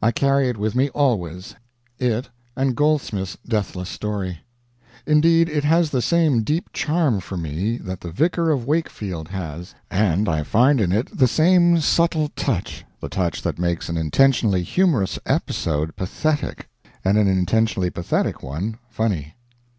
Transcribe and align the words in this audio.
I 0.00 0.12
carry 0.12 0.48
it 0.48 0.56
with 0.56 0.74
me 0.74 0.88
always 0.94 1.54
it 1.98 2.30
and 2.56 2.74
Goldsmith's 2.74 3.36
deathless 3.46 3.90
story. 3.90 4.40
Indeed, 5.04 5.50
it 5.50 5.64
has 5.64 5.90
the 5.90 6.00
same 6.00 6.42
deep 6.42 6.72
charm 6.72 7.20
for 7.20 7.36
me 7.36 7.76
that 7.82 8.00
the 8.00 8.10
Vicar 8.10 8.50
of 8.50 8.66
Wakefield 8.66 9.28
has, 9.28 9.74
and 9.90 10.26
I 10.26 10.42
find 10.42 10.80
in 10.80 10.90
it 10.90 11.14
the 11.18 11.28
same 11.28 11.80
subtle 11.80 12.28
touch 12.34 12.86
the 13.00 13.10
touch 13.10 13.42
that 13.42 13.58
makes 13.58 13.90
an 13.90 13.98
intentionally 13.98 14.62
humorous 14.62 15.18
episode 15.26 15.94
pathetic 15.96 16.66
and 17.04 17.18
an 17.18 17.28
intentionally 17.28 17.90
pathetic 17.90 18.42
one 18.42 18.78
funny. 18.88 19.34